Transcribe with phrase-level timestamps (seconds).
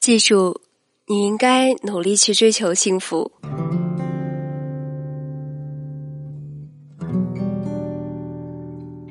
[0.00, 0.60] 记住，
[1.06, 3.30] 你应该努力去追求幸福。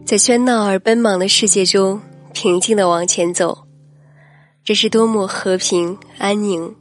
[0.05, 2.01] 在喧闹而奔忙的世界中，
[2.33, 3.67] 平静的往前走，
[4.63, 6.73] 这是多么和平安宁！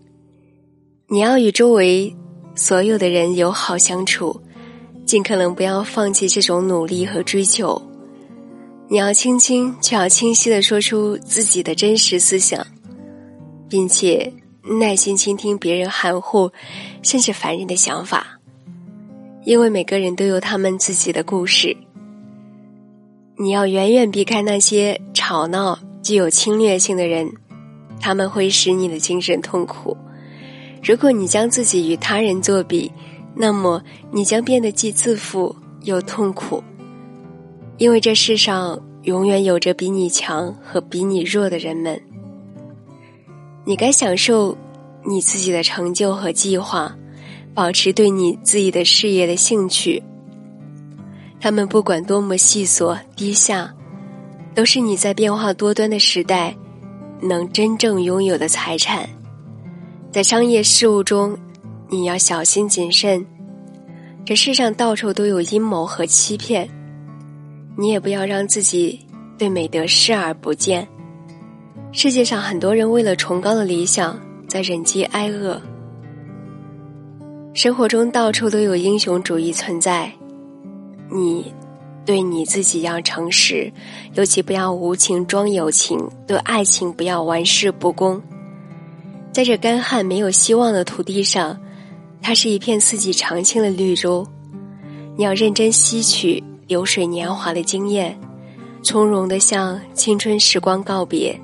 [1.09, 2.17] 你要与周围
[2.55, 4.41] 所有的人友好相处，
[5.05, 7.83] 尽可能不要放弃这种努力和追求。
[8.89, 12.65] 你要轻轻却要清晰的说出自己的真实思想，
[13.69, 16.51] 并且耐心倾听别人含糊
[17.03, 18.39] 甚至烦人的想法，
[19.45, 21.77] 因为每个人都有他们自己的故事。
[23.39, 27.31] 你要远远避开那些吵闹、具有侵略性的人，
[28.01, 29.97] 他们会使你的精神痛苦。
[30.83, 32.91] 如果你将自己与他人作比，
[33.35, 36.63] 那么你将变得既自负又痛苦。
[37.77, 42.01] 因为这世上永远有着比你强和比你弱的人们。
[43.69, 44.57] 你该享受
[45.05, 46.97] 你自己的成就和计划，
[47.53, 50.01] 保持对你自己的事业的兴趣。
[51.41, 53.75] 他们不管多么细琐低下，
[54.55, 56.57] 都是你在变化多端的时代
[57.21, 59.09] 能真正拥有的财产。
[60.13, 61.37] 在商业事务中，
[61.89, 63.27] 你要小心谨慎。
[64.25, 66.69] 这世上到处都有阴谋和欺骗，
[67.77, 69.05] 你也不要让自己
[69.37, 70.87] 对美德视而不见。
[71.97, 75.59] 世界上很多人为了崇高的理想在忍饥挨饿，
[77.55, 80.13] 生活中到处都有英雄主义存在。
[81.11, 81.51] 你
[82.05, 83.73] 对你自己要诚实，
[84.13, 88.21] 尤其不要无情装有情，对爱情不要玩世不恭。
[89.33, 91.59] 在这干旱没有希望的土地上，
[92.21, 94.27] 它是一片四季常青的绿洲。
[95.17, 98.21] 你要认真吸取流水年华的经验，
[98.83, 101.35] 从容的向青春时光告别。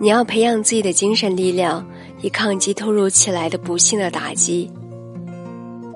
[0.00, 1.84] 你要培养自己的精神力量，
[2.20, 4.70] 以抗击突如其来的不幸的打击。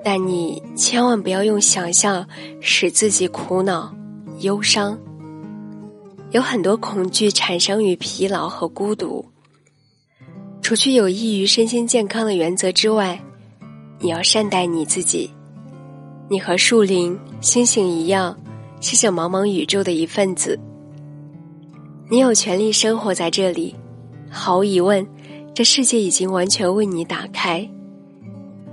[0.03, 2.27] 但你千万不要用想象
[2.59, 3.95] 使自己苦恼、
[4.39, 4.99] 忧伤。
[6.31, 9.23] 有很多恐惧产生于疲劳和孤独。
[10.61, 13.17] 除去有益于身心健康的原则之外，
[13.99, 15.31] 你要善待你自己。
[16.29, 18.37] 你和树林、星星一样，
[18.81, 20.59] 是这茫茫宇宙的一份子。
[22.09, 23.73] 你有权利生活在这里。
[24.33, 25.07] 毫无疑问，
[25.53, 27.69] 这世界已经完全为你打开。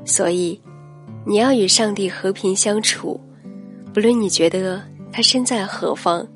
[0.04, 0.59] 所以。
[1.26, 3.21] 你要与上帝和平相处，
[3.93, 4.81] 不论你觉得
[5.12, 6.26] 他身在何方，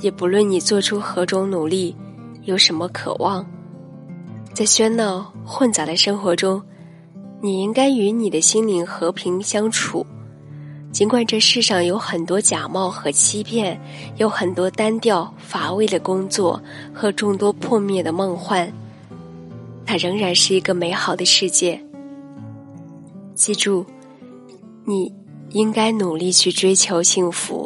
[0.00, 1.94] 也不论你做出何种努力，
[2.42, 3.46] 有什么渴望，
[4.52, 6.60] 在喧闹混杂的生活中，
[7.40, 10.04] 你应该与你的心灵和平相处。
[10.96, 13.78] 尽管这世上有很多假冒和欺骗，
[14.16, 16.58] 有很多单调乏味的工作
[16.90, 18.72] 和众多破灭的梦幻，
[19.84, 21.78] 它仍然是一个美好的世界。
[23.34, 23.84] 记住。
[24.86, 25.12] 你
[25.50, 27.65] 应该努力去追求幸福。